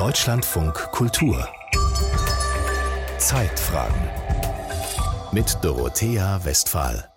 [0.00, 1.46] Deutschlandfunk Kultur.
[3.18, 4.00] Zeitfragen.
[5.30, 7.12] Mit Dorothea Westphal.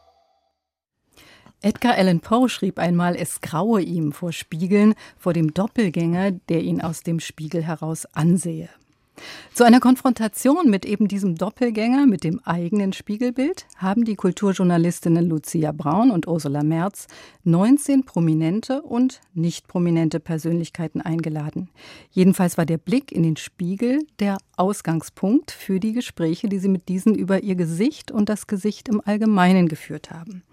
[1.62, 6.82] Edgar Allan Poe schrieb einmal, es graue ihm vor Spiegeln, vor dem Doppelgänger, der ihn
[6.82, 8.68] aus dem Spiegel heraus ansehe.
[9.54, 15.72] Zu einer Konfrontation mit eben diesem Doppelgänger, mit dem eigenen Spiegelbild, haben die Kulturjournalistinnen Lucia
[15.72, 17.08] Braun und Ursula Merz
[17.44, 21.70] 19 prominente und nicht prominente Persönlichkeiten eingeladen.
[22.12, 26.90] Jedenfalls war der Blick in den Spiegel der Ausgangspunkt für die Gespräche, die sie mit
[26.90, 30.44] diesen über ihr Gesicht und das Gesicht im Allgemeinen geführt haben.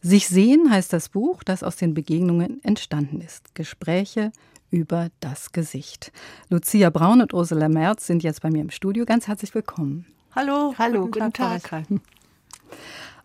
[0.00, 3.54] Sich sehen heißt das Buch, das aus den Begegnungen entstanden ist.
[3.54, 4.30] Gespräche
[4.70, 6.12] über das Gesicht.
[6.48, 9.04] Lucia Braun und Ursula Merz sind jetzt bei mir im Studio.
[9.04, 10.06] Ganz herzlich willkommen.
[10.34, 11.62] Hallo, hallo, guten, guten Tag.
[11.62, 11.84] Tag.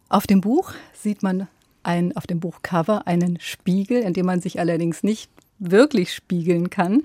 [0.09, 1.47] Auf dem Buch sieht man
[1.83, 5.29] ein, auf dem Buchcover einen Spiegel, in dem man sich allerdings nicht
[5.59, 7.03] wirklich spiegeln kann.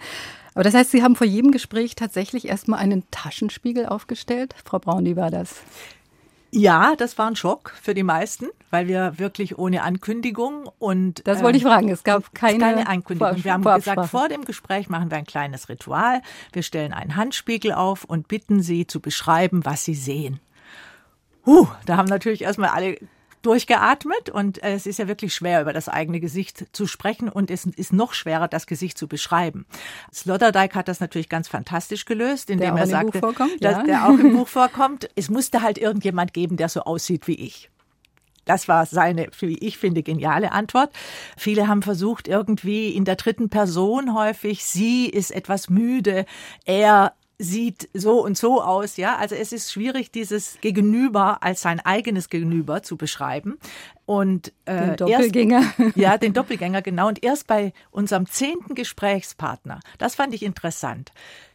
[0.55, 4.55] Aber das heißt, Sie haben vor jedem Gespräch tatsächlich erstmal einen Taschenspiegel aufgestellt.
[4.64, 5.56] Frau Braun, wie war das?
[6.50, 11.42] Ja, das war ein Schock für die meisten, weil wir wirklich ohne Ankündigung und das
[11.42, 11.88] wollte ich ähm, fragen.
[11.90, 13.34] Es gab keine, keine Ankündigung.
[13.34, 16.22] Vor, wir haben gesagt, vor dem Gespräch machen wir ein kleines Ritual.
[16.52, 20.40] Wir stellen einen Handspiegel auf und bitten Sie zu beschreiben, was Sie sehen.
[21.44, 22.98] Huh, da haben natürlich erstmal alle
[23.42, 27.50] durchgeatmet und äh, es ist ja wirklich schwer, über das eigene Gesicht zu sprechen und
[27.50, 29.67] es ist noch schwerer, das Gesicht zu beschreiben.
[30.12, 33.20] Sloterdijk hat das natürlich ganz fantastisch gelöst, indem er sagte,
[33.61, 35.08] dass der auch im Buch vorkommt.
[35.14, 37.70] Es musste halt irgendjemand geben, der so aussieht wie ich.
[38.48, 40.91] Das war seine, wie ich finde, geniale Antwort.
[41.36, 46.25] Viele haben versucht, irgendwie in der dritten Person häufig, sie ist etwas müde,
[46.64, 49.17] er sieht so und so aus, ja.
[49.17, 53.58] Also es ist schwierig, dieses Gegenüber als sein eigenes Gegenüber zu beschreiben.
[54.06, 55.62] Und äh, den Doppelgänger.
[55.78, 57.08] Erst, ja, den Doppelgänger, genau.
[57.08, 61.12] Und erst bei unserem zehnten Gesprächspartner, das fand ich interessant.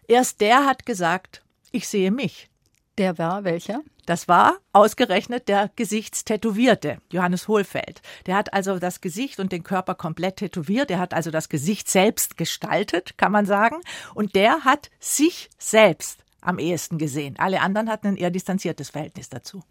[0.07, 2.49] Erst der hat gesagt, ich sehe mich.
[2.97, 3.81] Der war welcher?
[4.05, 8.01] Das war ausgerechnet der Gesichtstätowierte, Johannes Hohlfeld.
[8.25, 10.89] Der hat also das Gesicht und den Körper komplett tätowiert.
[10.89, 13.77] Der hat also das Gesicht selbst gestaltet, kann man sagen.
[14.13, 17.35] Und der hat sich selbst am ehesten gesehen.
[17.39, 19.63] Alle anderen hatten ein eher distanziertes Verhältnis dazu.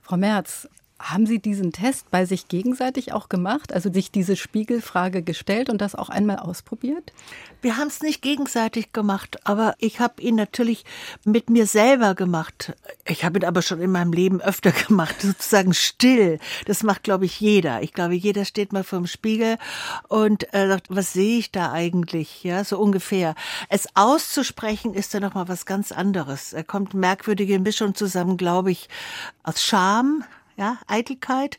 [0.00, 0.68] Frau Merz,
[1.00, 5.80] haben Sie diesen Test bei sich gegenseitig auch gemacht, also sich diese Spiegelfrage gestellt und
[5.80, 7.12] das auch einmal ausprobiert?
[7.62, 10.84] Wir haben es nicht gegenseitig gemacht, aber ich habe ihn natürlich
[11.24, 12.74] mit mir selber gemacht.
[13.06, 16.38] Ich habe ihn aber schon in meinem Leben öfter gemacht, sozusagen still.
[16.66, 17.82] Das macht, glaube ich, jeder.
[17.82, 19.56] Ich glaube, jeder steht mal vor dem Spiegel
[20.08, 22.44] und äh, sagt, was sehe ich da eigentlich?
[22.44, 23.34] Ja, so ungefähr.
[23.70, 26.52] Es auszusprechen ist dann noch mal was ganz anderes.
[26.52, 28.88] Er kommt merkwürdige Mischung zusammen, glaube ich,
[29.42, 30.24] aus Scham,
[30.60, 31.58] ja, Eitelkeit.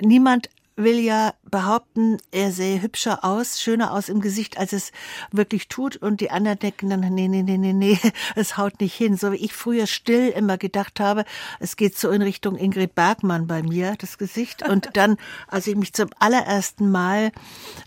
[0.00, 4.92] Niemand will ja behaupten, er sähe hübscher aus, schöner aus im Gesicht, als es
[5.32, 5.96] wirklich tut.
[5.96, 7.98] Und die anderen denken dann, nee, nee, nee, nee, nee,
[8.36, 9.16] es haut nicht hin.
[9.16, 11.24] So wie ich früher still immer gedacht habe,
[11.58, 14.66] es geht so in Richtung Ingrid Bergmann bei mir, das Gesicht.
[14.66, 15.16] Und dann,
[15.48, 17.32] als ich mich zum allerersten Mal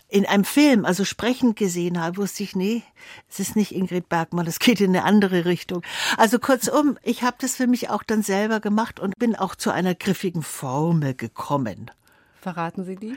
[0.08, 2.82] in einem Film, also sprechend gesehen habe, wusste ich, nee,
[3.30, 5.82] es ist nicht Ingrid Bergmann, es geht in eine andere Richtung.
[6.18, 9.70] Also kurzum, ich habe das für mich auch dann selber gemacht und bin auch zu
[9.70, 11.90] einer griffigen Formel gekommen.
[12.42, 13.16] Verraten Sie die?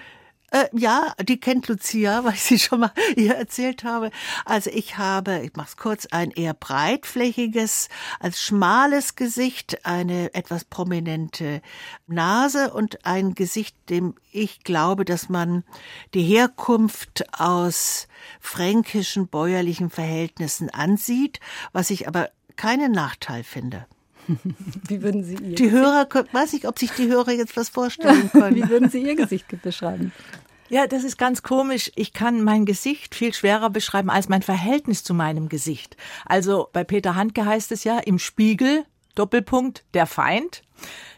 [0.52, 4.12] Äh, ja, die kennt Lucia, weil ich sie schon mal ihr erzählt habe.
[4.46, 11.64] Also ich habe, ich mach's kurz, ein eher breitflächiges, als schmales Gesicht, eine etwas prominente
[12.06, 15.64] Nase und ein Gesicht, dem ich glaube, dass man
[16.14, 18.08] die Herkunft aus
[18.40, 21.40] fränkischen bäuerlichen Verhältnissen ansieht,
[21.74, 23.88] was ich aber keinen Nachteil finde.
[24.88, 28.30] Wie würden Sie Ihr Die Hörer, weiß nicht, ob sich die Hörer jetzt was vorstellen
[28.32, 28.56] können.
[28.56, 30.12] Wie würden Sie Ihr Gesicht beschreiben?
[30.68, 31.92] Ja, das ist ganz komisch.
[31.96, 35.96] Ich kann mein Gesicht viel schwerer beschreiben als mein Verhältnis zu meinem Gesicht.
[36.26, 40.64] Also bei Peter Handke heißt es ja im Spiegel, Doppelpunkt, der Feind.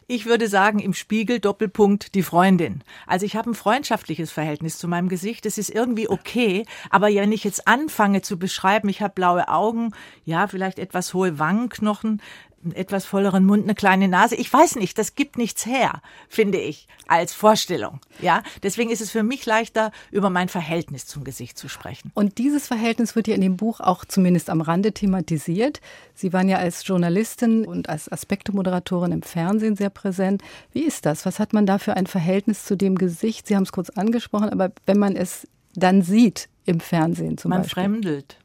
[0.10, 2.82] Ich würde sagen, im Spiegel Doppelpunkt die Freundin.
[3.08, 5.46] Also ich habe ein freundschaftliches Verhältnis zu meinem Gesicht.
[5.46, 6.66] Das ist irgendwie okay.
[6.90, 9.92] Aber wenn ich jetzt anfange zu beschreiben, ich habe blaue Augen,
[10.24, 12.22] ja, vielleicht etwas hohe Wangenknochen,
[12.68, 14.36] einen etwas volleren Mund, eine kleine Nase.
[14.36, 18.00] Ich weiß nicht, das gibt nichts her, finde ich, als Vorstellung.
[18.22, 22.12] Ja, deswegen ist es für mich leichter, über mein Verhältnis zum Gesicht zu sprechen.
[22.14, 25.82] Und dieses Verhältnis wird ja in dem Buch auch zumindest am Rande thematisiert.
[26.14, 30.42] Sie waren ja als Journalistin und als Aspektemoderatorin im Fernsehen sehr präsent.
[30.74, 31.26] Wie ist das?
[31.26, 33.48] Was hat man da für ein Verhältnis zu dem Gesicht?
[33.48, 37.62] Sie haben es kurz angesprochen, aber wenn man es dann sieht im Fernsehen zum man
[37.62, 37.84] Beispiel.
[37.84, 38.38] Man fremdelt.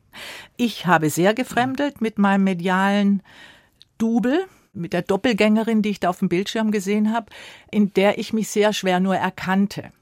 [0.56, 3.22] Ich habe sehr gefremdelt mit meinem medialen
[3.98, 7.26] Double mit der Doppelgängerin, die ich da auf dem Bildschirm gesehen habe,
[7.70, 9.92] in der ich mich sehr schwer nur erkannte.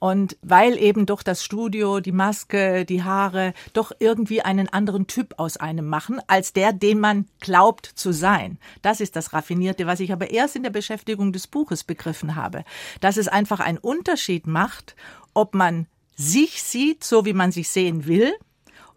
[0.00, 5.34] Und weil eben doch das Studio, die Maske, die Haare doch irgendwie einen anderen Typ
[5.38, 8.58] aus einem machen, als der, den man glaubt zu sein.
[8.82, 12.64] Das ist das Raffinierte, was ich aber erst in der Beschäftigung des Buches begriffen habe.
[13.00, 14.94] Dass es einfach einen Unterschied macht,
[15.34, 18.32] ob man sich sieht, so wie man sich sehen will,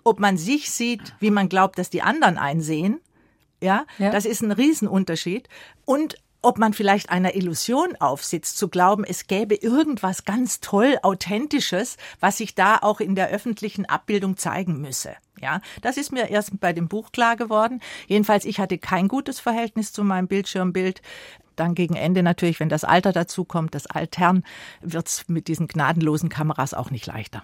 [0.04, 3.00] ob man sich sieht, wie man glaubt, dass die anderen einsehen.
[3.62, 4.10] Ja, ja.
[4.12, 5.48] das ist ein Riesenunterschied.
[5.86, 11.98] Und ob man vielleicht einer Illusion aufsitzt, zu glauben, es gäbe irgendwas ganz toll Authentisches,
[12.20, 15.16] was sich da auch in der öffentlichen Abbildung zeigen müsse.
[15.40, 17.80] Ja, das ist mir erst bei dem Buch klar geworden.
[18.08, 21.02] Jedenfalls, ich hatte kein gutes Verhältnis zu meinem Bildschirmbild.
[21.56, 24.44] Dann gegen Ende natürlich, wenn das Alter dazukommt, das Altern,
[24.82, 27.44] wird's mit diesen gnadenlosen Kameras auch nicht leichter.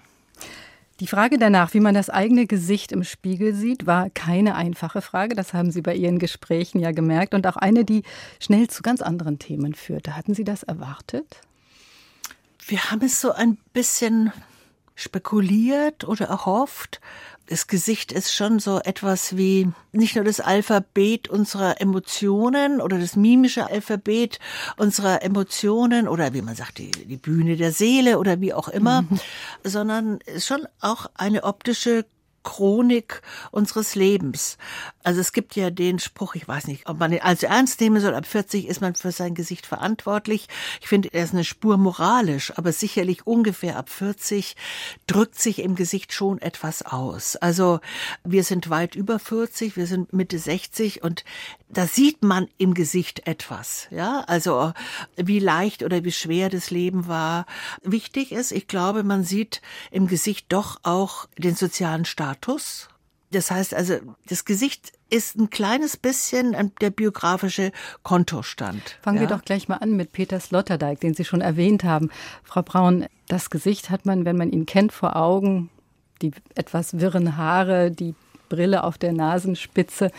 [0.99, 5.35] Die Frage danach, wie man das eigene Gesicht im Spiegel sieht, war keine einfache Frage.
[5.35, 7.35] Das haben Sie bei Ihren Gesprächen ja gemerkt.
[7.35, 8.01] Und auch eine, die
[8.39, 10.15] schnell zu ganz anderen Themen führte.
[10.15, 11.41] Hatten Sie das erwartet?
[12.65, 14.33] Wir haben es so ein bisschen
[14.97, 16.99] spekuliert oder erhofft
[17.47, 23.15] das Gesicht ist schon so etwas wie nicht nur das Alphabet unserer Emotionen oder das
[23.15, 24.39] mimische Alphabet
[24.75, 29.03] unserer Emotionen oder wie man sagt, die, die Bühne der Seele oder wie auch immer,
[29.03, 29.19] mhm.
[29.63, 32.05] sondern schon auch eine optische
[32.47, 33.21] Chronik
[33.51, 34.57] unseres Lebens.
[35.03, 37.99] Also es gibt ja den Spruch, ich weiß nicht, ob man den also ernst nehmen
[37.99, 40.47] soll, ab 40 ist man für sein Gesicht verantwortlich.
[40.79, 44.55] Ich finde, er ist eine Spur moralisch, aber sicherlich ungefähr ab 40
[45.07, 47.35] drückt sich im Gesicht schon etwas aus.
[47.35, 47.81] Also
[48.23, 51.25] wir sind weit über 40, wir sind Mitte 60 und
[51.69, 54.71] da sieht man im Gesicht etwas, ja, also
[55.17, 57.45] wie leicht oder wie schwer das Leben war.
[57.83, 59.61] Wichtig ist, ich glaube, man sieht
[59.91, 62.36] im Gesicht doch auch den sozialen Status.
[63.31, 63.95] Das heißt also,
[64.27, 67.71] das Gesicht ist ein kleines bisschen der biografische
[68.03, 68.97] Kontostand.
[69.01, 69.23] Fangen ja.
[69.23, 72.09] wir doch gleich mal an mit Peter Sloterdijk, den Sie schon erwähnt haben.
[72.43, 75.69] Frau Braun, das Gesicht hat man, wenn man ihn kennt, vor Augen.
[76.21, 78.15] Die etwas wirren Haare, die
[78.49, 80.09] Brille auf der Nasenspitze.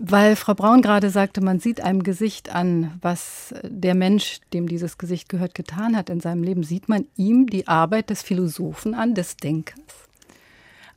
[0.00, 4.98] Weil Frau Braun gerade sagte, man sieht einem Gesicht an, was der Mensch, dem dieses
[4.98, 6.62] Gesicht gehört, getan hat in seinem Leben.
[6.62, 10.07] Sieht man ihm die Arbeit des Philosophen an, des Denkers?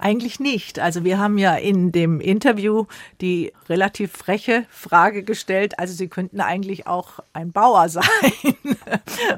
[0.01, 0.79] Eigentlich nicht.
[0.79, 2.85] Also wir haben ja in dem Interview
[3.21, 5.77] die relativ freche Frage gestellt.
[5.77, 8.03] Also Sie könnten eigentlich auch ein Bauer sein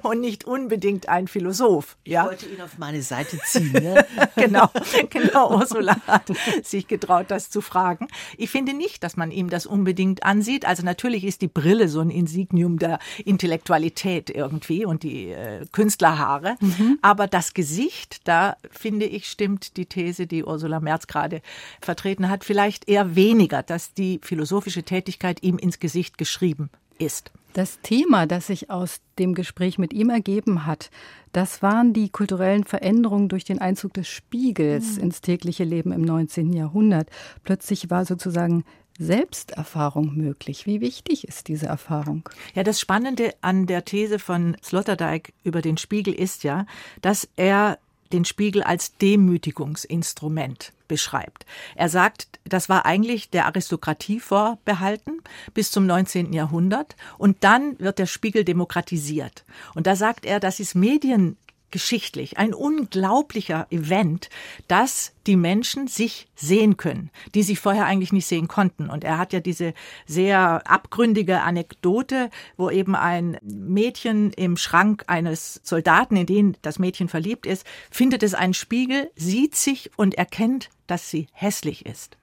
[0.03, 1.97] und nicht unbedingt ein Philosoph.
[2.05, 2.23] Ja?
[2.23, 3.73] Ich wollte ihn auf meine Seite ziehen.
[3.73, 4.05] Ne?
[4.37, 4.69] genau,
[5.09, 5.57] genau.
[5.57, 6.31] Ursula hat
[6.63, 8.07] sich getraut, das zu fragen.
[8.37, 10.65] Ich finde nicht, dass man ihm das unbedingt ansieht.
[10.65, 16.55] Also natürlich ist die Brille so ein Insignium der Intellektualität irgendwie und die äh, Künstlerhaare.
[16.61, 16.99] Mhm.
[17.01, 21.41] Aber das Gesicht, da finde ich, stimmt die These, die Ursula Merz gerade
[21.81, 27.31] vertreten hat, vielleicht eher weniger, dass die philosophische Tätigkeit ihm ins Gesicht geschrieben ist.
[27.53, 30.89] Das Thema, das sich aus dem Gespräch mit ihm ergeben hat,
[31.33, 35.03] das waren die kulturellen Veränderungen durch den Einzug des Spiegels mhm.
[35.03, 36.53] ins tägliche Leben im 19.
[36.53, 37.09] Jahrhundert.
[37.43, 38.63] Plötzlich war sozusagen
[38.99, 40.65] Selbsterfahrung möglich.
[40.65, 42.29] Wie wichtig ist diese Erfahrung?
[42.53, 46.65] Ja, das Spannende an der These von Sloterdijk über den Spiegel ist ja,
[47.01, 47.79] dass er
[48.13, 51.45] den Spiegel als Demütigungsinstrument beschreibt.
[51.75, 55.21] Er sagt, das war eigentlich der Aristokratie vorbehalten
[55.53, 56.33] bis zum 19.
[56.33, 59.43] Jahrhundert und dann wird der Spiegel demokratisiert.
[59.75, 61.37] Und da sagt er, das ist Medien
[61.73, 64.29] geschichtlich ein unglaublicher Event,
[64.67, 68.91] dass die Menschen sich sehen können, die sich vorher eigentlich nicht sehen konnten.
[68.91, 69.73] Und er hat ja diese
[70.05, 77.09] sehr abgründige Anekdote, wo eben ein Mädchen im Schrank eines Soldaten, in den das Mädchen
[77.09, 82.17] verliebt ist, findet es einen Spiegel, sieht sich und erkennt, dass sie hässlich ist.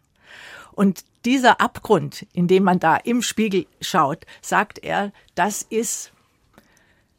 [0.71, 6.13] Und dieser Abgrund, in dem man da im Spiegel schaut, sagt er, das ist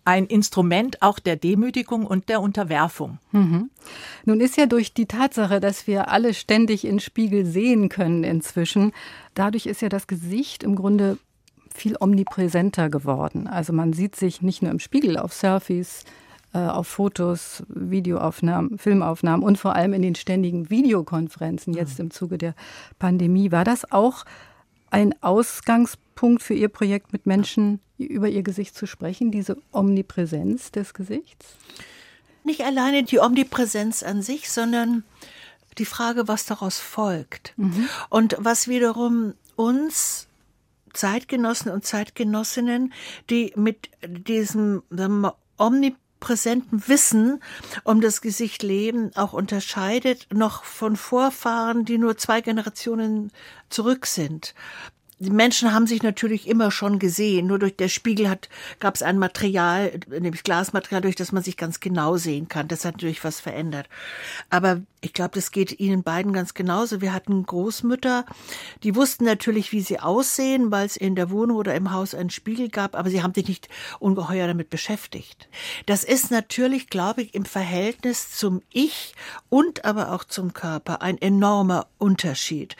[0.03, 3.19] ein Instrument auch der Demütigung und der Unterwerfung.
[3.31, 3.69] Mhm.
[4.25, 8.93] Nun ist ja durch die Tatsache, dass wir alle ständig in Spiegel sehen können inzwischen,
[9.35, 11.17] dadurch ist ja das Gesicht im Grunde
[11.73, 13.47] viel omnipräsenter geworden.
[13.47, 16.03] Also man sieht sich nicht nur im Spiegel auf Selfies,
[16.53, 22.37] äh, auf Fotos, Videoaufnahmen, Filmaufnahmen und vor allem in den ständigen Videokonferenzen jetzt im Zuge
[22.37, 22.55] der
[22.99, 23.51] Pandemie.
[23.51, 24.25] War das auch
[24.89, 30.93] ein Ausgangspunkt für Ihr Projekt, mit Menschen über ihr Gesicht zu sprechen, diese Omnipräsenz des
[30.93, 31.55] Gesichts?
[32.43, 35.03] Nicht alleine die Omnipräsenz an sich, sondern
[35.77, 37.53] die Frage, was daraus folgt.
[37.57, 37.87] Mhm.
[38.09, 40.27] Und was wiederum uns
[40.93, 42.93] Zeitgenossen und Zeitgenossinnen,
[43.29, 44.83] die mit diesem
[45.57, 47.41] omnipräsenten Wissen
[47.83, 53.31] um das Gesicht leben, auch unterscheidet, noch von Vorfahren, die nur zwei Generationen
[53.69, 54.53] zurück sind
[55.21, 57.45] die Menschen haben sich natürlich immer schon gesehen.
[57.45, 58.49] Nur durch der Spiegel hat,
[58.79, 62.67] gab es ein Material, nämlich Glasmaterial, durch das man sich ganz genau sehen kann.
[62.67, 63.87] Das hat natürlich was verändert.
[64.49, 67.01] Aber ich glaube, das geht Ihnen beiden ganz genauso.
[67.01, 68.25] Wir hatten Großmütter,
[68.81, 72.31] die wussten natürlich, wie sie aussehen, weil es in der Wohnung oder im Haus einen
[72.31, 75.49] Spiegel gab, aber sie haben sich nicht ungeheuer damit beschäftigt.
[75.85, 79.13] Das ist natürlich, glaube ich, im Verhältnis zum Ich
[79.49, 82.75] und aber auch zum Körper ein enormer Unterschied.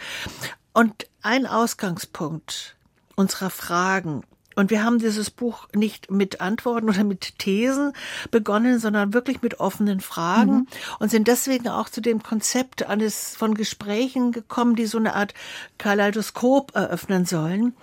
[0.73, 2.75] Und ein Ausgangspunkt
[3.15, 4.23] unserer Fragen
[4.55, 7.93] und wir haben dieses Buch nicht mit Antworten oder mit Thesen
[8.31, 10.67] begonnen, sondern wirklich mit offenen Fragen mhm.
[10.99, 15.33] und sind deswegen auch zu dem Konzept eines von Gesprächen gekommen, die so eine Art
[15.77, 17.73] Kaleidoskop eröffnen sollen.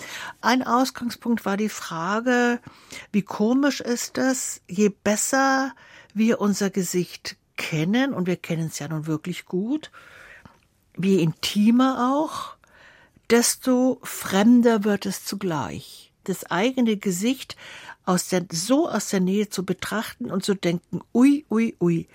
[0.40, 2.60] Ein Ausgangspunkt war die Frage,
[3.12, 5.72] wie komisch ist es, je besser
[6.14, 9.90] wir unser Gesicht kennen, und wir kennen es ja nun wirklich gut,
[10.96, 12.57] wie intimer auch,
[13.30, 16.12] desto fremder wird es zugleich.
[16.24, 17.56] Das eigene Gesicht
[18.04, 22.08] aus der, so aus der Nähe zu betrachten und zu denken, ui, ui, ui.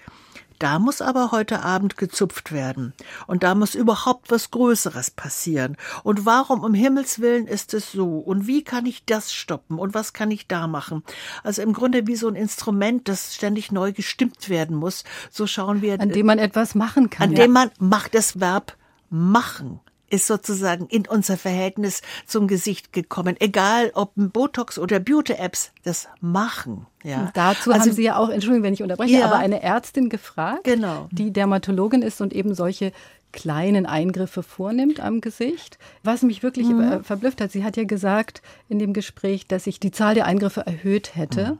[0.60, 2.94] Da muss aber heute Abend gezupft werden.
[3.28, 5.76] Und da muss überhaupt was Größeres passieren.
[6.04, 8.20] Und warum um Himmels Willen ist es so?
[8.20, 9.78] Und wie kann ich das stoppen?
[9.78, 11.04] Und was kann ich da machen?
[11.44, 15.04] Also im Grunde wie so ein Instrument, das ständig neu gestimmt werden muss.
[15.32, 16.00] So schauen wir.
[16.00, 17.30] An dem man etwas machen kann.
[17.30, 17.44] An ja.
[17.44, 18.78] dem man macht das Verb
[19.10, 19.82] machen
[20.14, 23.36] ist sozusagen in unser Verhältnis zum Gesicht gekommen.
[23.40, 26.86] Egal ob Botox oder Beauty-Apps, das machen.
[27.04, 27.32] Ja.
[27.34, 30.64] dazu also, haben Sie ja auch, Entschuldigung, wenn ich unterbreche, ja, aber eine Ärztin gefragt,
[30.64, 31.10] genau.
[31.12, 32.94] die Dermatologin ist und eben solche
[33.34, 35.80] kleinen Eingriffe vornimmt am Gesicht.
[36.04, 37.04] Was mich wirklich mhm.
[37.04, 40.62] Verblüfft hat, sie hat ja gesagt in dem Gespräch, dass sich die Zahl der Eingriffe
[40.66, 41.54] erhöht hätte.
[41.54, 41.60] Mhm.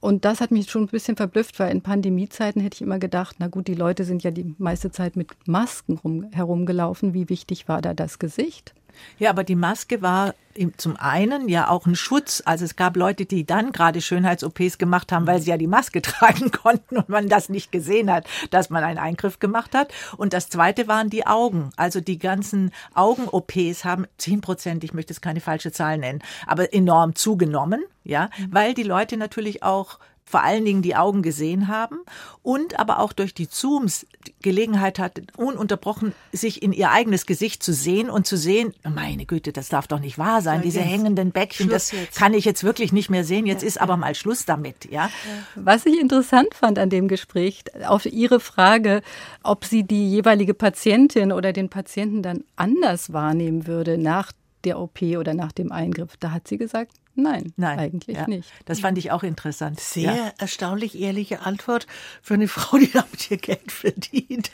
[0.00, 3.36] Und das hat mich schon ein bisschen verblüfft, weil in Pandemiezeiten hätte ich immer gedacht,
[3.38, 7.14] na gut, die Leute sind ja die meiste Zeit mit Masken rum, herumgelaufen.
[7.14, 8.74] Wie wichtig war da das Gesicht?
[9.18, 10.34] Ja, aber die Maske war
[10.76, 12.42] zum einen ja auch ein Schutz.
[12.44, 16.02] Also es gab Leute, die dann gerade Schönheits-OPs gemacht haben, weil sie ja die Maske
[16.02, 19.92] tragen konnten und man das nicht gesehen hat, dass man einen Eingriff gemacht hat.
[20.16, 21.70] Und das zweite waren die Augen.
[21.76, 26.72] Also die ganzen Augen-OPs haben zehn Prozent, ich möchte jetzt keine falsche Zahl nennen, aber
[26.72, 28.48] enorm zugenommen, ja, mhm.
[28.52, 29.98] weil die Leute natürlich auch
[30.28, 32.00] vor allen Dingen die Augen gesehen haben
[32.42, 34.06] und aber auch durch die Zooms
[34.42, 39.52] Gelegenheit hat, ununterbrochen sich in ihr eigenes Gesicht zu sehen und zu sehen, meine Güte,
[39.52, 43.08] das darf doch nicht wahr sein, diese hängenden Bäckchen, das kann ich jetzt wirklich nicht
[43.08, 45.10] mehr sehen, jetzt ja, ist aber mal Schluss damit, ja.
[45.54, 49.02] Was ich interessant fand an dem Gespräch, auf Ihre Frage,
[49.44, 54.32] ob sie die jeweilige Patientin oder den Patienten dann anders wahrnehmen würde nach
[54.64, 58.28] der OP oder nach dem Eingriff, da hat sie gesagt, Nein, Nein, eigentlich ja.
[58.28, 58.48] nicht.
[58.66, 59.80] Das fand ich auch interessant.
[59.80, 60.32] Sehr ja.
[60.38, 61.86] erstaunlich ehrliche Antwort
[62.20, 64.50] für eine Frau, die damit ihr Geld verdient.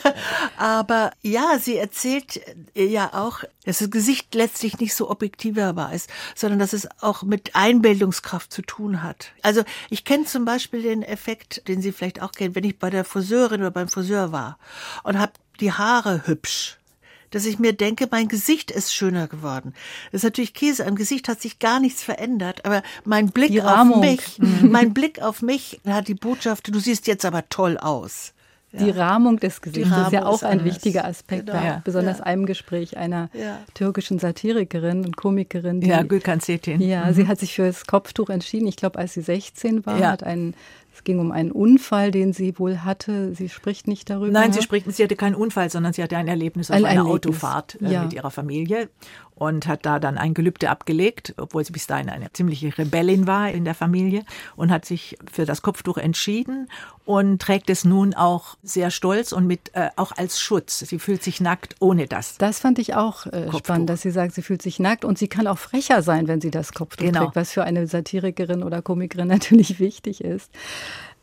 [0.56, 2.40] Aber ja, sie erzählt
[2.74, 7.54] ja auch, dass das Gesicht letztlich nicht so objektiver ist, sondern dass es auch mit
[7.54, 9.32] Einbildungskraft zu tun hat.
[9.42, 12.88] Also ich kenne zum Beispiel den Effekt, den Sie vielleicht auch kennen, wenn ich bei
[12.88, 14.58] der Friseurin oder beim Friseur war
[15.04, 16.78] und habe die Haare hübsch
[17.30, 19.74] dass ich mir denke, mein Gesicht ist schöner geworden.
[20.12, 20.86] Das ist natürlich Käse.
[20.86, 24.70] Am Gesicht hat sich gar nichts verändert, aber mein Blick auf mich, mhm.
[24.70, 28.32] mein Blick auf mich hat die Botschaft, du siehst jetzt aber toll aus.
[28.70, 31.64] Die Rahmung des Gesichts Rahmung ist ja auch ist ein wichtiger Aspekt, genau.
[31.64, 31.80] ja.
[31.84, 32.24] besonders ja.
[32.24, 33.58] einem Gespräch einer ja.
[33.72, 35.80] türkischen Satirikerin und Komikerin.
[35.80, 36.82] Die, ja, Gülkan Setin.
[36.82, 37.14] Ja, mhm.
[37.14, 38.66] sie hat sich für das Kopftuch entschieden.
[38.66, 40.10] Ich glaube, als sie 16 war, ja.
[40.10, 40.54] hat einen
[40.98, 43.32] es ging um einen Unfall, den sie wohl hatte.
[43.32, 44.32] Sie spricht nicht darüber.
[44.32, 47.06] Nein, sie spricht, sie hatte keinen Unfall, sondern sie hatte ein Erlebnis auf ein einer
[47.06, 47.36] Erlebnis.
[47.36, 48.02] Autofahrt äh, ja.
[48.02, 48.88] mit ihrer Familie
[49.38, 53.50] und hat da dann ein Gelübde abgelegt, obwohl sie bis dahin eine ziemliche Rebellin war
[53.50, 54.24] in der Familie
[54.56, 56.68] und hat sich für das Kopftuch entschieden
[57.04, 60.80] und trägt es nun auch sehr stolz und mit äh, auch als Schutz.
[60.80, 62.36] Sie fühlt sich nackt ohne das.
[62.38, 65.28] Das fand ich auch äh, spannend, dass sie sagt, sie fühlt sich nackt und sie
[65.28, 67.24] kann auch frecher sein, wenn sie das Kopftuch genau.
[67.24, 70.50] trägt, was für eine Satirikerin oder Komikerin natürlich wichtig ist.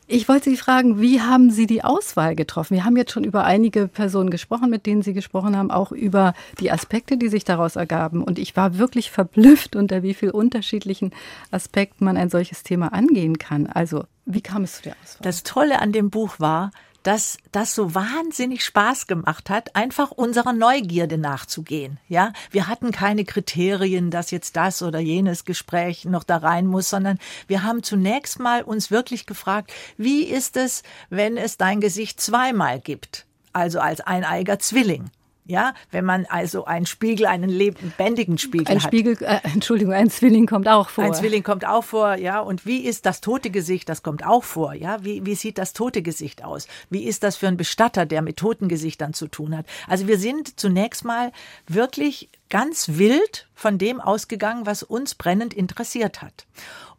[0.08, 2.76] Ich wollte Sie fragen, wie haben Sie die Auswahl getroffen?
[2.76, 6.36] Wir haben jetzt schon über einige Personen gesprochen, mit denen Sie gesprochen haben, auch über
[6.60, 8.24] die Aspekte, die sich daraus ergaben.
[8.24, 11.12] Und ich war wirklich verblüfft, unter wie vielen unterschiedlichen
[11.50, 13.66] Aspekten man ein solches Thema angehen kann.
[13.66, 15.24] Also, wie kam es zu der Auswahl?
[15.24, 16.70] Das Tolle an dem Buch war,
[17.06, 22.00] dass das so wahnsinnig Spaß gemacht hat, einfach unserer Neugierde nachzugehen.
[22.10, 26.90] Ja, wir hatten keine Kriterien, dass jetzt das oder jenes Gespräch noch da rein muss,
[26.90, 30.82] sondern wir haben zunächst mal uns wirklich gefragt, wie ist es,
[31.12, 33.28] wenn es dein Gesicht zweimal gibt?
[33.54, 35.12] Also als eineiger Zwilling.
[35.48, 38.88] Ja, wenn man also einen Spiegel, einen lebendigen Spiegel ein hat.
[38.88, 41.04] Spiegel, äh, Entschuldigung, ein Zwilling kommt auch vor.
[41.04, 42.40] Ein Zwilling kommt auch vor, ja.
[42.40, 43.88] Und wie ist das tote Gesicht?
[43.88, 45.04] Das kommt auch vor, ja.
[45.04, 46.68] Wie, wie sieht das tote Gesicht aus?
[46.90, 49.68] Wie ist das für ein Bestatter, der mit toten Gesichtern zu tun hat?
[49.88, 51.32] Also wir sind zunächst mal
[51.68, 56.48] wirklich ganz wild von dem ausgegangen, was uns brennend interessiert hat.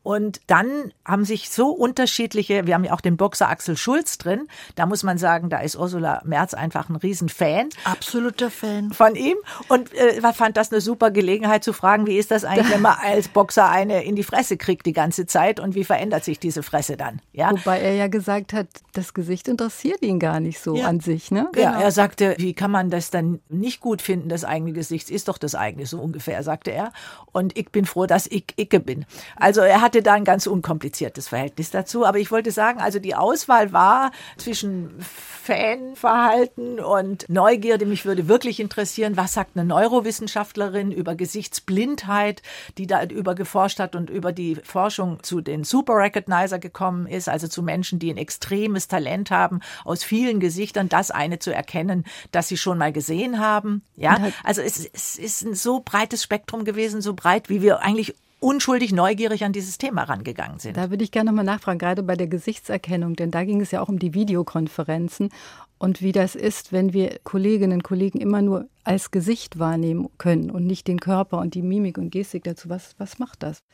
[0.06, 4.46] Und dann haben sich so unterschiedliche, wir haben ja auch den Boxer Axel Schulz drin,
[4.76, 7.70] da muss man sagen, da ist Ursula Merz einfach ein Riesenfan.
[7.82, 8.92] Absoluter Fan.
[8.92, 9.36] Von ihm
[9.66, 12.96] und äh, fand das eine super Gelegenheit zu fragen, wie ist das eigentlich, wenn man
[13.02, 16.62] als Boxer eine in die Fresse kriegt die ganze Zeit und wie verändert sich diese
[16.62, 17.20] Fresse dann?
[17.32, 20.86] Ja, Wobei er ja gesagt hat, das Gesicht interessiert ihn gar nicht so Ja.
[20.86, 21.48] an sich, ne?
[21.56, 25.26] Ja, er sagte, wie kann man das dann nicht gut finden, das eigene Gesicht ist
[25.26, 26.92] doch das eigene, so ungefähr, sagte er.
[27.32, 29.04] Und ich bin froh, dass ich Icke bin.
[29.34, 32.04] Also er hatte da ein ganz unkompliziertes Verhältnis dazu.
[32.04, 34.90] Aber ich wollte sagen, also die Auswahl war zwischen
[35.46, 37.86] Fanverhalten und Neugierde.
[37.86, 42.42] Mich würde wirklich interessieren, was sagt eine Neurowissenschaftlerin über Gesichtsblindheit,
[42.78, 47.28] die da über geforscht hat und über die Forschung zu den Super Recognizer gekommen ist,
[47.28, 52.04] also zu Menschen, die ein extremes Talent haben, aus vielen Gesichtern das eine zu erkennen,
[52.32, 53.82] das sie schon mal gesehen haben.
[53.94, 58.16] Ja, also es, es ist ein so breites Spektrum gewesen, so breit, wie wir eigentlich
[58.46, 60.76] unschuldig neugierig an dieses Thema rangegangen sind.
[60.76, 63.80] Da würde ich gerne nochmal nachfragen, gerade bei der Gesichtserkennung, denn da ging es ja
[63.80, 65.30] auch um die Videokonferenzen
[65.78, 70.52] und wie das ist, wenn wir Kolleginnen und Kollegen immer nur als Gesicht wahrnehmen können
[70.52, 72.68] und nicht den Körper und die Mimik und Gestik dazu.
[72.68, 73.64] Was, was macht das?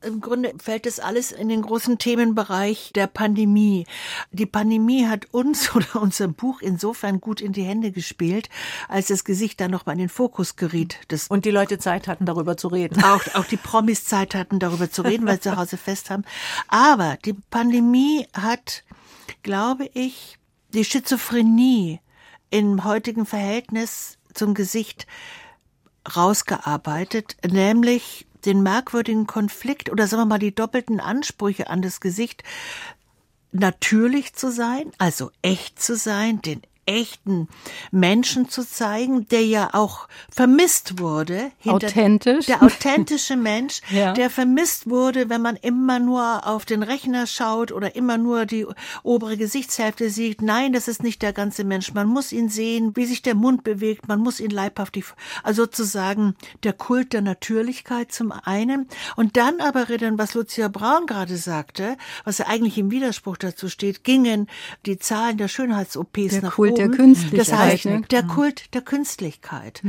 [0.00, 3.84] Im Grunde fällt es alles in den großen Themenbereich der Pandemie.
[4.30, 8.48] Die Pandemie hat uns oder unser Buch insofern gut in die Hände gespielt,
[8.88, 11.00] als das Gesicht dann noch mal in den Fokus geriet.
[11.08, 13.02] Das Und die Leute Zeit hatten, darüber zu reden.
[13.04, 16.22] auch, auch die Promis Zeit hatten, darüber zu reden, weil sie zu Hause fest haben.
[16.68, 18.84] Aber die Pandemie hat,
[19.42, 20.38] glaube ich,
[20.74, 22.00] die Schizophrenie
[22.50, 25.08] im heutigen Verhältnis zum Gesicht
[26.14, 32.42] rausgearbeitet, nämlich den merkwürdigen Konflikt oder sagen wir mal die doppelten Ansprüche an das Gesicht,
[33.52, 37.48] natürlich zu sein, also echt zu sein, den echten
[37.92, 41.52] Menschen zu zeigen, der ja auch vermisst wurde.
[41.66, 42.46] Authentisch.
[42.46, 44.12] Der authentische Mensch, Ja.
[44.12, 48.66] der vermisst wurde, wenn man immer nur auf den Rechner schaut oder immer nur die
[49.02, 50.42] obere Gesichtshälfte sieht.
[50.42, 51.92] Nein, das ist nicht der ganze Mensch.
[51.94, 54.08] Man muss ihn sehen, wie sich der Mund bewegt.
[54.08, 55.04] Man muss ihn leibhaftig,
[55.42, 58.88] also sozusagen der Kult der Natürlichkeit zum einen.
[59.16, 63.68] Und dann aber, Riddern, was Lucia Braun gerade sagte, was ja eigentlich im Widerspruch dazu
[63.68, 64.48] steht, gingen
[64.86, 66.77] die Zahlen der Schönheits-OPs nach Kult oben.
[66.78, 68.02] Der Künstlichkeit, Das heißt, ne?
[68.10, 69.82] der Kult der Künstlichkeit.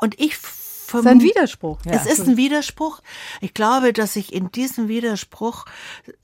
[0.00, 0.36] Und ich
[0.90, 1.78] Das ist ein Widerspruch.
[1.84, 3.00] es ist ein Widerspruch.
[3.40, 5.66] Ich glaube, dass sich in diesem Widerspruch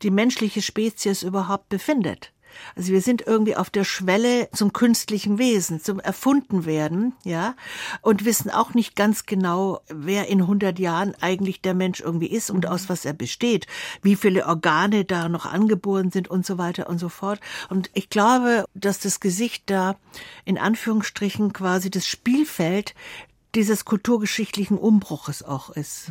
[0.03, 2.34] die menschliche Spezies überhaupt befindet.
[2.77, 7.55] Also wir sind irgendwie auf der Schwelle zum künstlichen Wesen, zum Erfundenwerden, ja,
[8.03, 12.51] und wissen auch nicht ganz genau, wer in 100 Jahren eigentlich der Mensch irgendwie ist
[12.51, 13.67] und aus was er besteht,
[14.03, 17.41] wie viele Organe da noch angeboren sind und so weiter und so fort.
[17.69, 19.97] Und ich glaube, dass das Gesicht da
[20.45, 22.95] in Anführungsstrichen quasi das Spielfeld
[23.55, 26.11] dieses kulturgeschichtlichen Umbruches auch ist.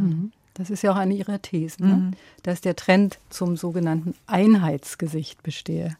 [0.53, 2.11] Das ist ja auch eine ihrer Thesen, ne?
[2.43, 5.97] dass der Trend zum sogenannten Einheitsgesicht bestehe.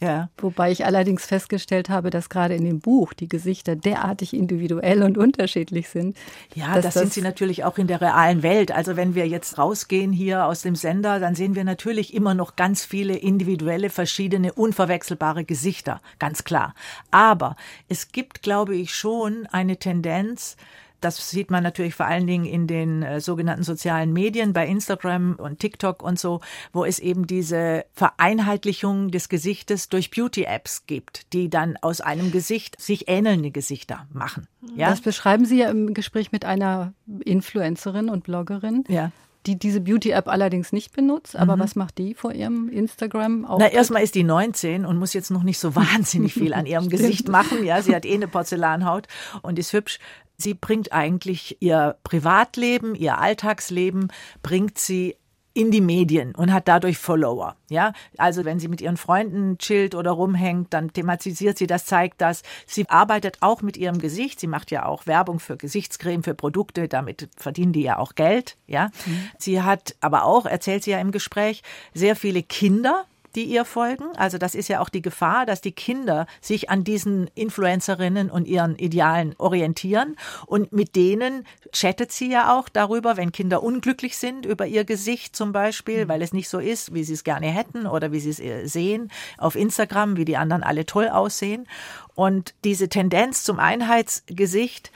[0.00, 0.28] Ja.
[0.38, 5.16] Wobei ich allerdings festgestellt habe, dass gerade in dem Buch die Gesichter derartig individuell und
[5.16, 6.16] unterschiedlich sind.
[6.54, 8.72] Ja, dass das, sind sie natürlich auch in der realen Welt.
[8.72, 12.56] Also wenn wir jetzt rausgehen hier aus dem Sender, dann sehen wir natürlich immer noch
[12.56, 16.74] ganz viele individuelle, verschiedene, unverwechselbare Gesichter, ganz klar.
[17.10, 17.56] Aber
[17.88, 20.56] es gibt, glaube ich, schon eine Tendenz,
[21.04, 25.34] das sieht man natürlich vor allen Dingen in den äh, sogenannten sozialen Medien, bei Instagram
[25.36, 26.40] und TikTok und so,
[26.72, 32.80] wo es eben diese Vereinheitlichung des Gesichtes durch Beauty-Apps gibt, die dann aus einem Gesicht
[32.80, 34.48] sich ähnelnde Gesichter machen.
[34.74, 38.84] Ja, Das beschreiben Sie ja im Gespräch mit einer Influencerin und Bloggerin.
[38.88, 39.12] Ja.
[39.46, 43.46] Die diese Beauty-App allerdings nicht benutzt, aber was macht die vor ihrem Instagram?
[43.58, 46.88] Na, erstmal ist die 19 und muss jetzt noch nicht so wahnsinnig viel an ihrem
[46.88, 47.62] Gesicht machen.
[47.62, 49.06] Ja, sie hat eh eine Porzellanhaut
[49.42, 49.98] und ist hübsch.
[50.36, 55.16] Sie bringt eigentlich ihr Privatleben, ihr Alltagsleben, bringt sie
[55.54, 57.56] in die Medien und hat dadurch Follower.
[57.70, 62.20] Ja, also wenn sie mit ihren Freunden chillt oder rumhängt, dann thematisiert sie das, zeigt
[62.20, 62.42] das.
[62.66, 64.40] Sie arbeitet auch mit ihrem Gesicht.
[64.40, 66.88] Sie macht ja auch Werbung für Gesichtscreme, für Produkte.
[66.88, 68.56] Damit verdienen die ja auch Geld.
[68.66, 68.90] Ja,
[69.38, 71.62] sie hat aber auch, erzählt sie ja im Gespräch,
[71.94, 74.04] sehr viele Kinder die ihr folgen.
[74.16, 78.46] Also das ist ja auch die Gefahr, dass die Kinder sich an diesen Influencerinnen und
[78.46, 80.16] ihren Idealen orientieren.
[80.46, 85.36] Und mit denen chattet sie ja auch darüber, wenn Kinder unglücklich sind über ihr Gesicht
[85.36, 86.08] zum Beispiel, mhm.
[86.08, 88.66] weil es nicht so ist, wie sie es gerne hätten oder wie sie es äh,
[88.66, 91.66] sehen auf Instagram, wie die anderen alle toll aussehen.
[92.14, 94.92] Und diese Tendenz zum Einheitsgesicht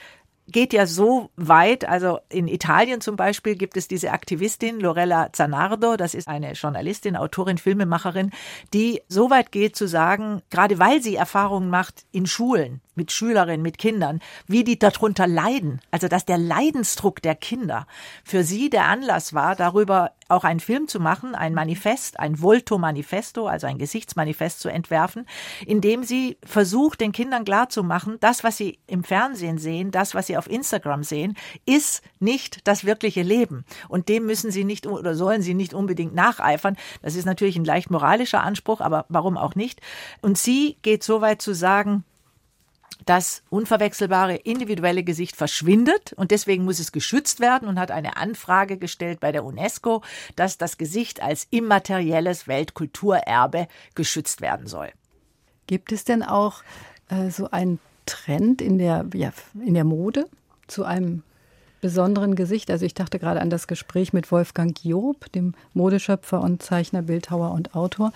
[0.51, 5.95] geht ja so weit, also in Italien zum Beispiel gibt es diese Aktivistin Lorella Zanardo,
[5.95, 8.31] das ist eine Journalistin, Autorin, Filmemacherin,
[8.73, 13.61] die so weit geht zu sagen, gerade weil sie Erfahrungen macht in Schulen, mit Schülerinnen,
[13.61, 15.79] mit Kindern, wie die darunter leiden.
[15.89, 17.87] Also dass der Leidensdruck der Kinder
[18.25, 23.47] für sie der Anlass war, darüber auch einen Film zu machen, ein Manifest, ein Volto-Manifesto,
[23.47, 25.25] also ein Gesichtsmanifest zu entwerfen,
[25.65, 30.27] in dem sie versucht, den Kindern klarzumachen, das, was sie im Fernsehen sehen, das, was
[30.27, 31.35] sie auf Instagram sehen,
[31.65, 33.65] ist nicht das wirkliche Leben.
[33.87, 36.77] Und dem müssen sie nicht oder sollen sie nicht unbedingt nacheifern.
[37.01, 39.81] Das ist natürlich ein leicht moralischer Anspruch, aber warum auch nicht?
[40.21, 42.03] Und sie geht so weit zu sagen,
[43.05, 48.77] das unverwechselbare individuelle Gesicht verschwindet und deswegen muss es geschützt werden und hat eine Anfrage
[48.77, 50.03] gestellt bei der UNESCO,
[50.35, 54.89] dass das Gesicht als immaterielles Weltkulturerbe geschützt werden soll.
[55.67, 56.63] Gibt es denn auch
[57.09, 60.27] äh, so einen Trend in der, ja, in der Mode
[60.67, 61.23] zu einem
[61.81, 62.69] besonderen Gesicht?
[62.69, 67.51] Also ich dachte gerade an das Gespräch mit Wolfgang Job, dem Modeschöpfer und Zeichner, Bildhauer
[67.51, 68.11] und Autor,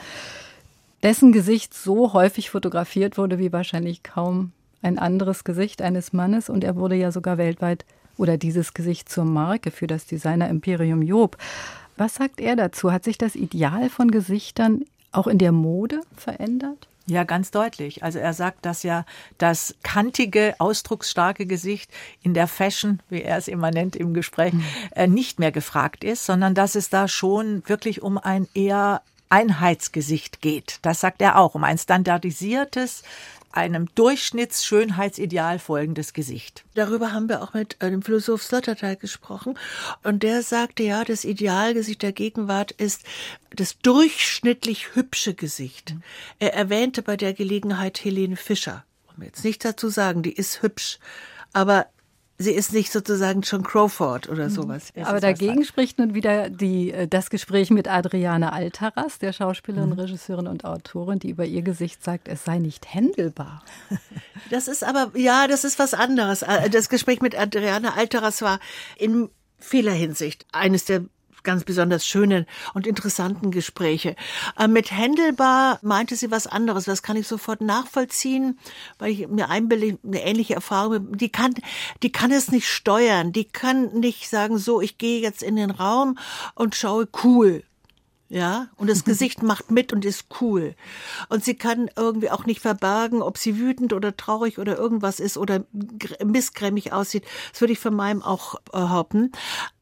[1.04, 4.52] dessen Gesicht so häufig fotografiert wurde wie wahrscheinlich kaum
[4.84, 7.86] ein anderes Gesicht eines Mannes und er wurde ja sogar weltweit
[8.18, 11.38] oder dieses Gesicht zur Marke für das Designer Imperium Job.
[11.98, 12.92] Was sagt er dazu?
[12.92, 16.88] Hat sich das Ideal von Gesichtern auch in der Mode verändert?
[17.06, 18.02] Ja, ganz deutlich.
[18.02, 19.06] Also er sagt, dass ja
[19.38, 21.92] das kantige, ausdrucksstarke Gesicht
[22.22, 24.64] in der Fashion, wie er es immer nennt im Gespräch, mhm.
[24.96, 30.42] äh, nicht mehr gefragt ist, sondern dass es da schon wirklich um ein eher Einheitsgesicht
[30.42, 30.80] geht.
[30.82, 33.04] Das sagt er auch, um ein standardisiertes,
[33.54, 36.66] einem Durchschnittsschönheitsideal folgendes Gesicht.
[36.74, 39.58] Darüber haben wir auch mit äh, dem Philosoph Sloterdijk gesprochen.
[40.04, 43.04] Und der sagte, ja, das Idealgesicht der Gegenwart ist
[43.56, 45.96] das durchschnittlich hübsche Gesicht.
[46.40, 48.84] Er erwähnte bei der Gelegenheit Helene Fischer.
[49.16, 50.98] Will jetzt nicht dazu sagen, die ist hübsch.
[51.54, 51.86] Aber
[52.38, 54.50] sie ist nicht sozusagen John Crawford oder mhm.
[54.50, 54.90] sowas.
[54.94, 59.92] Es Aber dagegen spricht nun wieder die, äh, das Gespräch mit Adriane Altaras, der Schauspielerin,
[59.92, 60.00] mhm.
[60.00, 63.64] Regisseurin und Autorin, die über ihr Gesicht sagt, es sei nicht händelbar.
[64.50, 66.42] Das ist aber, ja, das ist was anderes.
[66.42, 68.60] Äh, das Gespräch mit Adriane Altaras war
[68.98, 71.06] in vieler Hinsicht eines der
[71.44, 74.16] ganz besonders schönen und interessanten Gespräche.
[74.58, 76.86] Äh, mit Händelbar meinte sie was anderes.
[76.86, 78.60] Das kann ich sofort nachvollziehen,
[79.00, 81.54] weil ich mir einbilde, eine ähnliche Erfahrung, die kann,
[82.02, 83.32] die kann es nicht steuern.
[83.32, 86.18] Die kann nicht sagen, so, ich gehe jetzt in den Raum
[86.56, 87.64] und schaue cool
[88.34, 90.74] ja, und das Gesicht macht mit und ist cool.
[91.30, 95.38] Und sie kann irgendwie auch nicht verbergen, ob sie wütend oder traurig oder irgendwas ist
[95.38, 95.66] oder
[96.26, 97.26] missgrämig aussieht.
[97.52, 99.32] Das würde ich von meinem auch behaupten.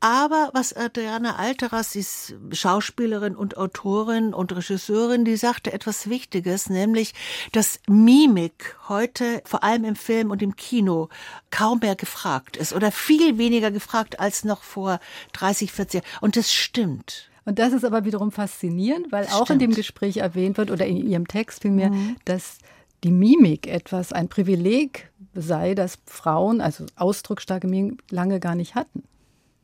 [0.01, 6.69] Aber was Adriana Alteras, sie ist Schauspielerin und Autorin und Regisseurin, die sagte etwas Wichtiges,
[6.69, 7.13] nämlich,
[7.53, 11.07] dass Mimik heute vor allem im Film und im Kino
[11.51, 14.99] kaum mehr gefragt ist oder viel weniger gefragt als noch vor
[15.31, 16.17] 30, 40 Jahren.
[16.19, 17.30] Und das stimmt.
[17.45, 19.62] Und das ist aber wiederum faszinierend, weil auch Stimmt.
[19.62, 22.15] in dem Gespräch erwähnt wird oder in Ihrem Text vielmehr, mhm.
[22.25, 22.60] dass
[23.04, 29.04] die Mimik etwas, ein Privileg sei, das Frauen, also ausdrucksstarke Mimik, lange gar nicht hatten.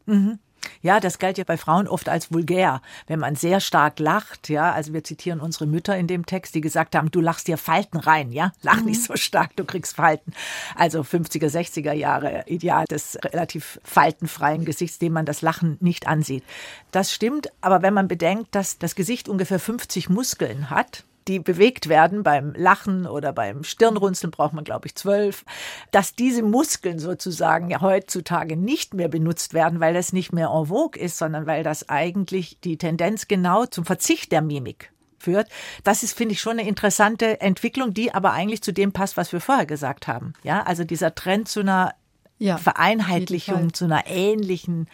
[0.06, 0.40] Mhm.
[0.82, 4.72] Ja, das galt ja bei Frauen oft als vulgär, wenn man sehr stark lacht, ja,
[4.72, 7.98] also wir zitieren unsere Mütter in dem Text, die gesagt haben, du lachst dir Falten
[7.98, 9.06] rein, ja, lach nicht mhm.
[9.06, 10.34] so stark, du kriegst Falten.
[10.76, 16.44] Also 50er, 60er Jahre Ideal des relativ faltenfreien Gesichts, dem man das Lachen nicht ansieht.
[16.92, 21.90] Das stimmt, aber wenn man bedenkt, dass das Gesicht ungefähr 50 Muskeln hat, die bewegt
[21.90, 25.46] werden beim Lachen oder beim Stirnrunzeln braucht man, glaube ich, zwölf,
[25.92, 30.68] dass diese Muskeln sozusagen ja heutzutage nicht mehr benutzt werden, weil das nicht mehr en
[30.68, 35.50] vogue ist, sondern weil das eigentlich die Tendenz genau zum Verzicht der Mimik führt.
[35.84, 39.32] Das ist, finde ich, schon eine interessante Entwicklung, die aber eigentlich zu dem passt, was
[39.32, 40.34] wir vorher gesagt haben.
[40.44, 41.94] Ja, also dieser Trend zu einer
[42.38, 44.88] ja, Vereinheitlichung, zu einer ähnlichen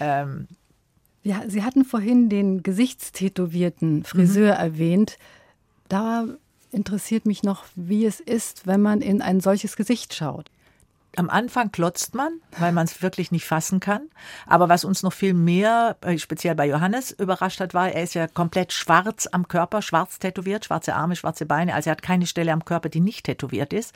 [0.00, 0.48] ähm,
[1.22, 4.60] ja, Sie hatten vorhin den gesichtstätowierten Friseur mhm.
[4.60, 5.18] erwähnt.
[5.90, 6.24] Da
[6.70, 10.48] interessiert mich noch, wie es ist, wenn man in ein solches Gesicht schaut.
[11.16, 14.02] Am Anfang klotzt man, weil man es wirklich nicht fassen kann.
[14.46, 18.14] Aber was uns noch viel mehr, äh, speziell bei Johannes, überrascht hat, war, er ist
[18.14, 21.74] ja komplett schwarz am Körper, schwarz tätowiert, schwarze Arme, schwarze Beine.
[21.74, 23.92] Also er hat keine Stelle am Körper, die nicht tätowiert ist.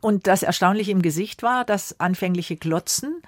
[0.00, 3.22] Und das Erstaunliche im Gesicht war, das anfängliche Klotzen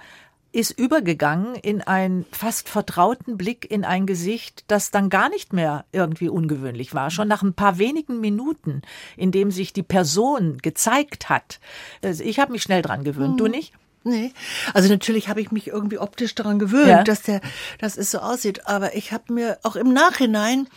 [0.53, 5.85] ist übergegangen in einen fast vertrauten Blick in ein Gesicht, das dann gar nicht mehr
[5.93, 7.11] irgendwie ungewöhnlich war.
[7.11, 8.83] Schon nach ein paar wenigen Minuten,
[9.17, 11.61] in dem sich die Person gezeigt hat.
[12.03, 13.35] Also ich habe mich schnell dran gewöhnt.
[13.35, 13.39] Mhm.
[13.39, 13.73] Du nicht?
[14.07, 14.33] Nee.
[14.73, 17.03] Also natürlich habe ich mich irgendwie optisch daran gewöhnt, ja.
[17.03, 17.41] dass der,
[17.81, 18.69] dass es so aussieht.
[18.69, 20.69] Aber ich habe mir auch im Nachhinein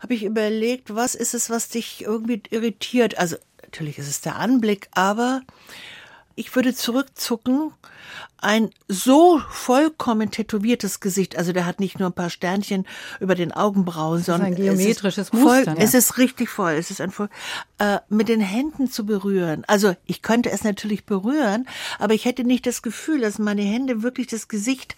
[0.00, 3.18] habe ich überlegt, was ist es, was dich irgendwie irritiert?
[3.18, 5.42] Also natürlich ist es der Anblick, aber
[6.38, 7.72] ich würde zurückzucken,
[8.40, 12.86] ein so vollkommen tätowiertes Gesicht, also der hat nicht nur ein paar Sternchen
[13.18, 15.74] über den Augenbrauen, sondern ein geometrisches es ist voll, Muster.
[15.78, 17.28] Es ist richtig voll, es ist ein voll,
[17.78, 19.64] äh, mit den Händen zu berühren.
[19.66, 21.66] Also ich könnte es natürlich berühren,
[21.98, 24.94] aber ich hätte nicht das Gefühl, dass meine Hände wirklich das Gesicht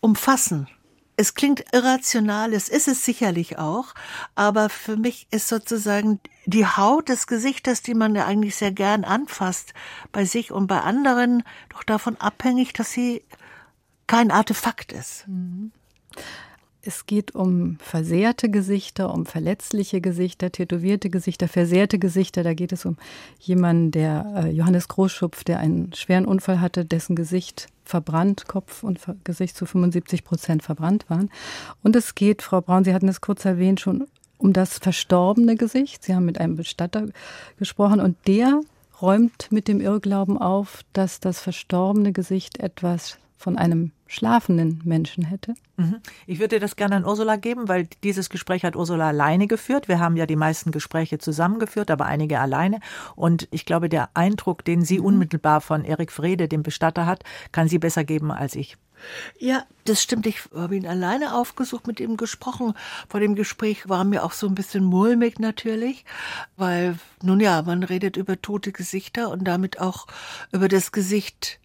[0.00, 0.68] umfassen
[1.16, 3.94] es klingt irrational, es ist es sicherlich auch,
[4.34, 9.04] aber für mich ist sozusagen die Haut des Gesichtes, die man ja eigentlich sehr gern
[9.04, 9.74] anfasst,
[10.12, 13.24] bei sich und bei anderen, doch davon abhängig, dass sie
[14.06, 15.26] kein Artefakt ist.
[15.28, 15.72] Mhm.
[16.86, 22.42] Es geht um versehrte Gesichter, um verletzliche Gesichter, tätowierte Gesichter, versehrte Gesichter.
[22.42, 22.98] Da geht es um
[23.40, 29.00] jemanden, der äh, Johannes Großschupf, der einen schweren Unfall hatte, dessen Gesicht verbrannt, Kopf und
[29.24, 31.30] Gesicht zu 75 Prozent verbrannt waren.
[31.82, 36.04] Und es geht, Frau Braun, Sie hatten es kurz erwähnt, schon um das verstorbene Gesicht.
[36.04, 37.06] Sie haben mit einem Bestatter
[37.58, 38.60] gesprochen und der
[39.00, 45.54] räumt mit dem Irrglauben auf, dass das verstorbene Gesicht etwas von einem schlafenden Menschen hätte?
[45.76, 45.96] Mhm.
[46.26, 49.88] Ich würde das gerne an Ursula geben, weil dieses Gespräch hat Ursula alleine geführt.
[49.88, 52.80] Wir haben ja die meisten Gespräche zusammengeführt, aber einige alleine.
[53.16, 55.06] Und ich glaube, der Eindruck, den sie mhm.
[55.06, 58.76] unmittelbar von Erik Frede, dem Bestatter, hat, kann sie besser geben als ich.
[59.38, 60.26] Ja, das stimmt.
[60.26, 62.74] Ich habe ihn alleine aufgesucht, mit ihm gesprochen.
[63.08, 66.04] Vor dem Gespräch war mir auch so ein bisschen mulmig natürlich,
[66.56, 70.06] weil, nun ja, man redet über tote Gesichter und damit auch
[70.52, 71.58] über das Gesicht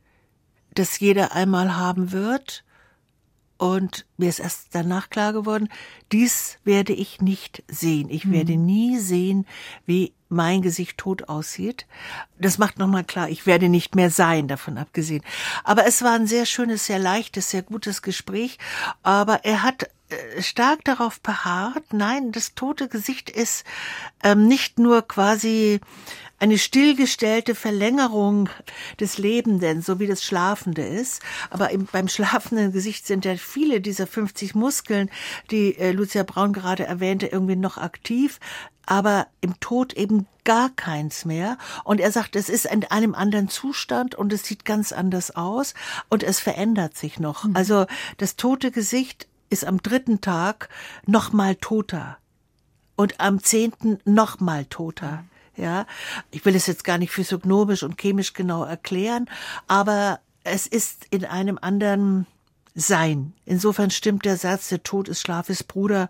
[0.74, 2.64] das jeder einmal haben wird.
[3.58, 5.68] Und mir ist erst danach klar geworden,
[6.14, 8.10] dies werde ich nicht sehen.
[8.10, 8.32] Ich mhm.
[8.32, 9.46] werde nie sehen,
[9.86, 11.86] wie mein Gesicht tot aussieht.
[12.40, 15.24] Das macht nochmal klar, ich werde nicht mehr sein, davon abgesehen.
[15.66, 18.60] Aber es war ein sehr schönes, sehr leichtes, sehr gutes Gespräch.
[19.04, 23.66] Aber er hat äh, stark darauf beharrt, nein, das tote Gesicht ist
[24.24, 25.82] ähm, nicht nur quasi
[26.40, 28.50] eine stillgestellte Verlängerung
[29.00, 31.22] des Lebenden, so wie das Schlafende ist.
[31.50, 35.10] Aber im, beim schlafenden Gesicht sind ja viele dieser 50 Muskeln,
[35.52, 38.40] die äh, Lucia Braun gerade erwähnte, irgendwie noch aktiv.
[38.86, 41.58] Aber im Tod eben gar keins mehr.
[41.84, 45.76] Und er sagt, es ist in einem anderen Zustand und es sieht ganz anders aus
[46.10, 47.44] und es verändert sich noch.
[47.44, 47.56] Mhm.
[47.56, 47.86] Also
[48.18, 50.70] das tote Gesicht ist am dritten Tag
[51.06, 52.18] noch mal toter
[52.96, 55.24] und am zehnten noch mal toter.
[55.60, 55.86] Ja,
[56.32, 59.30] ich will es jetzt gar nicht physiognomisch und chemisch genau erklären,
[59.68, 62.26] aber es ist in einem anderen
[62.76, 63.34] Sein.
[63.46, 66.10] Insofern stimmt der Satz, der Tod ist Schlafes Bruder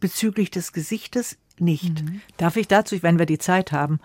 [0.00, 2.04] bezüglich des Gesichtes nicht.
[2.04, 2.20] Mhm.
[2.36, 3.98] Darf ich dazu, wenn wir die Zeit haben,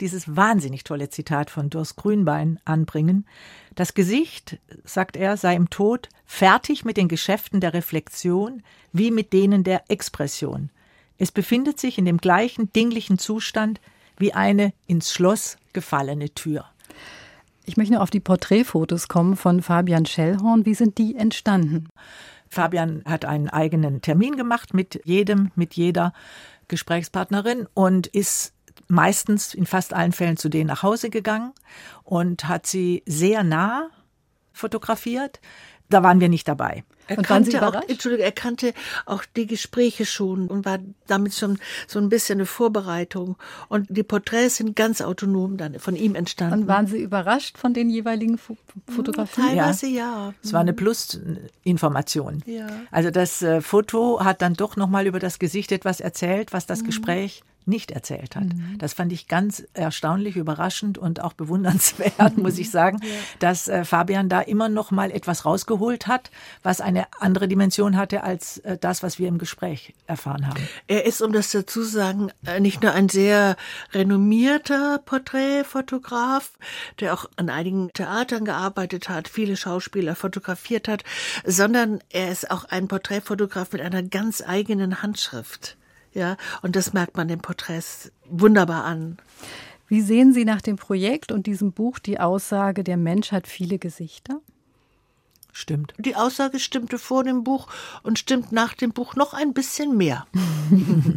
[0.00, 3.26] dieses wahnsinnig tolle Zitat von Durst Grünbein anbringen.
[3.74, 9.32] Das Gesicht, sagt er, sei im Tod fertig mit den Geschäften der Reflexion wie mit
[9.34, 10.70] denen der Expression.
[11.18, 13.80] Es befindet sich in dem gleichen dinglichen Zustand
[14.20, 16.66] wie eine ins Schloss gefallene Tür.
[17.64, 20.66] Ich möchte noch auf die Porträtfotos kommen von Fabian Schellhorn.
[20.66, 21.88] Wie sind die entstanden?
[22.48, 26.12] Fabian hat einen eigenen Termin gemacht mit jedem, mit jeder
[26.68, 28.54] Gesprächspartnerin und ist
[28.88, 31.52] meistens in fast allen Fällen zu denen nach Hause gegangen
[32.02, 33.88] und hat sie sehr nah
[34.52, 35.40] fotografiert.
[35.90, 36.84] Da waren wir nicht dabei.
[37.08, 38.72] Er und kannte auch, Entschuldigung, er kannte
[39.04, 43.36] auch die Gespräche schon und war damit schon so ein bisschen eine Vorbereitung.
[43.68, 46.60] Und die Porträts sind ganz autonom dann von ihm entstanden.
[46.60, 49.48] Und waren Sie überrascht von den jeweiligen Fotografien?
[49.48, 50.28] Teilweise ja.
[50.28, 50.34] ja.
[50.42, 52.44] Es war eine Plus-Information.
[52.46, 52.68] Ja.
[52.92, 56.82] Also das äh, Foto hat dann doch nochmal über das Gesicht etwas erzählt, was das
[56.82, 56.86] mhm.
[56.86, 58.44] Gespräch nicht erzählt hat.
[58.44, 58.76] Mhm.
[58.78, 63.08] Das fand ich ganz erstaunlich, überraschend und auch bewundernswert, muss ich sagen, ja.
[63.40, 66.30] dass äh, Fabian da immer noch mal etwas rausgeholt hat,
[66.62, 70.60] was eine andere Dimension hatte als äh, das, was wir im Gespräch erfahren haben.
[70.86, 73.56] Er ist, um das dazu zu sagen, äh, nicht nur ein sehr
[73.92, 76.52] renommierter Porträtfotograf,
[76.98, 81.04] der auch an einigen Theatern gearbeitet hat, viele Schauspieler fotografiert hat,
[81.44, 85.76] sondern er ist auch ein Porträtfotograf mit einer ganz eigenen Handschrift.
[86.12, 89.18] Ja, und das merkt man den Porträts wunderbar an.
[89.86, 93.78] Wie sehen Sie nach dem Projekt und diesem Buch die Aussage, der Mensch hat viele
[93.78, 94.40] Gesichter?
[95.52, 95.94] Stimmt.
[95.98, 97.68] Die Aussage stimmte vor dem Buch
[98.02, 100.26] und stimmt nach dem Buch noch ein bisschen mehr.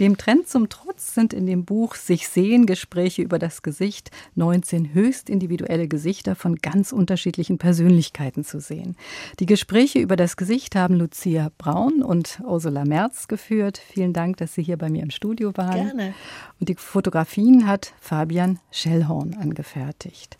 [0.00, 4.92] Dem Trend zum Trotz sind in dem Buch Sich sehen Gespräche über das Gesicht 19
[4.92, 8.96] höchst individuelle Gesichter von ganz unterschiedlichen Persönlichkeiten zu sehen.
[9.38, 13.78] Die Gespräche über das Gesicht haben Lucia Braun und Ursula Merz geführt.
[13.78, 15.86] Vielen Dank, dass Sie hier bei mir im Studio waren.
[15.86, 16.14] Gerne.
[16.60, 20.38] Und die Fotografien hat Fabian Schellhorn angefertigt.